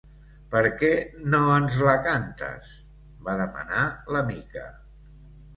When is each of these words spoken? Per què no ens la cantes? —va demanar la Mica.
Per 0.53 0.61
què 0.79 0.87
no 1.33 1.41
ens 1.57 1.77
la 1.89 1.93
cantes? 2.07 2.71
—va 3.29 3.39
demanar 3.43 3.87
la 4.17 4.25
Mica. 4.31 4.69